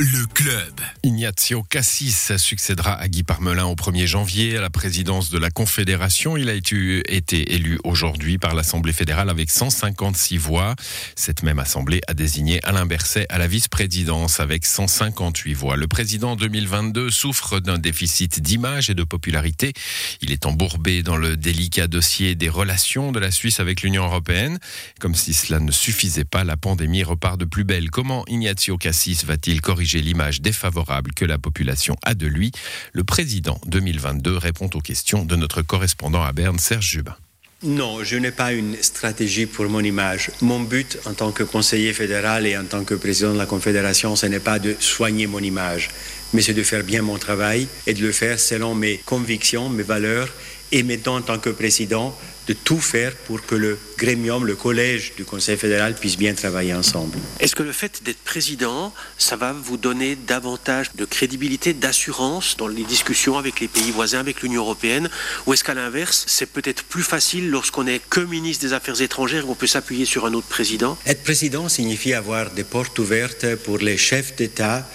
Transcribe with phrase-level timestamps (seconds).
[0.00, 0.80] Le club.
[1.04, 6.36] Ignazio Cassis succédera à Guy Parmelin au 1er janvier à la présidence de la Confédération.
[6.36, 10.74] Il a été, élu aujourd'hui par l'Assemblée fédérale avec 156 voix.
[11.14, 15.76] Cette même Assemblée a désigné Alain Berset à la vice-présidence avec 158 voix.
[15.76, 19.72] Le président 2022 souffre d'un déficit d'image et de popularité.
[20.20, 24.58] Il est embourbé dans le délicat dossier des relations de la Suisse avec l'Union européenne.
[24.98, 27.90] Comme si cela ne suffisait pas, la pandémie repart de plus belle.
[27.90, 28.95] Comment Ignazio Cassis
[29.26, 32.52] va-t-il corriger l'image défavorable que la population a de lui?
[32.92, 37.16] Le président 2022 répond aux questions de notre correspondant à Berne, Serge Jubin.
[37.62, 40.30] Non, je n'ai pas une stratégie pour mon image.
[40.40, 44.14] Mon but en tant que conseiller fédéral et en tant que président de la Confédération,
[44.16, 45.90] ce n'est pas de soigner mon image,
[46.32, 49.82] mais c'est de faire bien mon travail et de le faire selon mes convictions, mes
[49.82, 50.28] valeurs
[50.72, 52.16] et maintenant en tant que président
[52.46, 56.74] de tout faire pour que le grémium, le collège du Conseil fédéral puisse bien travailler
[56.74, 57.18] ensemble.
[57.40, 62.68] Est-ce que le fait d'être président, ça va vous donner davantage de crédibilité, d'assurance dans
[62.68, 65.10] les discussions avec les pays voisins, avec l'Union européenne?
[65.46, 69.42] Ou est-ce qu'à l'inverse, c'est peut-être plus facile lorsqu'on n'est que ministre des Affaires étrangères
[69.42, 70.96] et qu'on peut s'appuyer sur un autre président?
[71.06, 74.88] Être président signifie avoir des portes ouvertes pour les chefs d'État,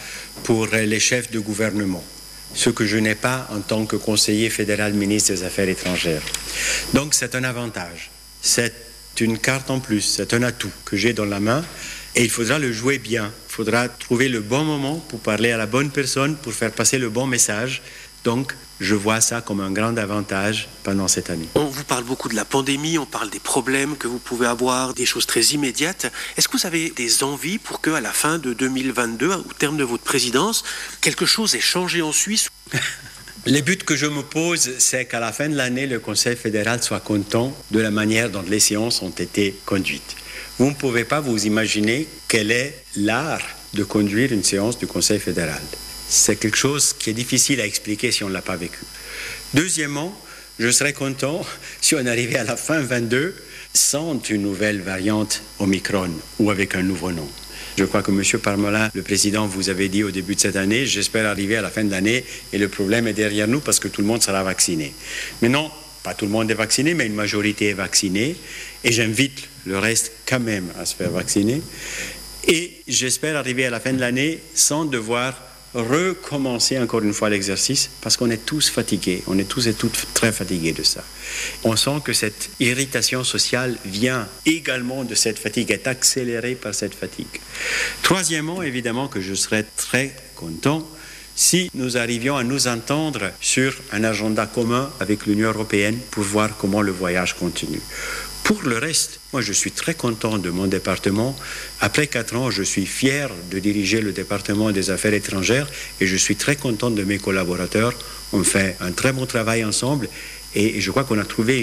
[0.44, 2.04] pour les chefs de gouvernement
[2.54, 6.22] ce que je n'ai pas en tant que conseiller fédéral ministre des Affaires étrangères.
[6.94, 8.74] Donc c'est un avantage, c'est
[9.20, 11.64] une carte en plus, c'est un atout que j'ai dans la main
[12.16, 13.32] et il faudra le jouer bien.
[13.50, 16.98] Il faudra trouver le bon moment pour parler à la bonne personne, pour faire passer
[16.98, 17.82] le bon message.
[18.24, 21.48] Donc je vois ça comme un grand avantage pendant cette année.
[21.56, 24.94] On vous parle beaucoup de la pandémie, on parle des problèmes que vous pouvez avoir,
[24.94, 26.12] des choses très immédiates.
[26.36, 29.78] Est-ce que vous avez des envies pour que, à la fin de 2022, au terme
[29.78, 30.64] de votre présidence,
[31.00, 32.50] quelque chose ait changé en Suisse?
[33.48, 36.84] Les buts que je me pose, c'est qu'à la fin de l'année, le Conseil fédéral
[36.84, 40.16] soit content de la manière dont les séances ont été conduites.
[40.60, 43.42] Vous ne pouvez pas vous imaginer quel est l'art
[43.74, 45.62] de conduire une séance du Conseil fédéral.
[46.14, 48.80] C'est quelque chose qui est difficile à expliquer si on ne l'a pas vécu.
[49.54, 50.14] Deuxièmement,
[50.60, 51.46] je serais content
[51.82, 53.34] si on arrivait à la fin 22
[53.74, 57.30] sans une nouvelle variante Omicron ou avec un nouveau nom.
[57.78, 58.42] Je crois que M.
[58.42, 61.70] Parmelin, le président, vous avait dit au début de cette année, j'espère arriver à la
[61.70, 64.44] fin de l'année et le problème est derrière nous parce que tout le monde sera
[64.44, 64.94] vacciné.
[65.42, 65.72] Mais non,
[66.04, 68.36] pas tout le monde est vacciné, mais une majorité est vaccinée
[68.84, 71.62] et j'invite le reste quand même à se faire vacciner.
[72.50, 77.90] Et j'espère arriver à la fin de l'année sans devoir recommencer encore une fois l'exercice
[78.02, 81.04] parce qu'on est tous fatigués, on est tous et toutes très fatigués de ça.
[81.64, 86.96] On sent que cette irritation sociale vient également de cette fatigue, est accélérée par cette
[86.96, 87.40] fatigue.
[88.02, 90.88] Troisièmement, évidemment que je serais très content
[91.36, 96.58] si nous arrivions à nous entendre sur un agenda commun avec l'Union européenne pour voir
[96.58, 97.82] comment le voyage continue.
[98.44, 101.36] Pour le reste, moi je suis très content de mon département.
[101.80, 105.70] Après quatre ans, je suis fier de diriger le département des affaires étrangères
[106.00, 107.94] et je suis très content de mes collaborateurs.
[108.34, 110.10] On fait un très bon travail ensemble
[110.56, 111.62] et je crois qu'on a trouvé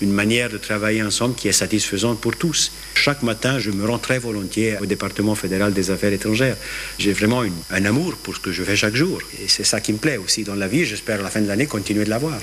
[0.00, 2.72] une, manière de travailler ensemble qui est satisfaisante pour tous.
[2.94, 6.56] Chaque matin, je me rends très volontiers au département fédéral des affaires étrangères.
[6.98, 9.20] J'ai vraiment un amour pour ce que je fais chaque jour.
[9.42, 10.86] Et c'est ça qui me plaît aussi dans la vie.
[10.86, 12.40] J'espère à la fin de l'année continuer de l'avoir.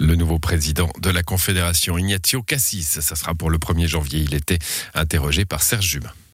[0.00, 4.20] Le nouveau président de la Confédération, Ignazio Cassis, ça sera pour le 1er janvier.
[4.20, 4.60] Il était
[4.94, 6.12] interrogé par Serge Jubin.